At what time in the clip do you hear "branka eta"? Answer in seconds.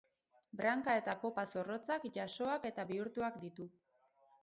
0.61-1.15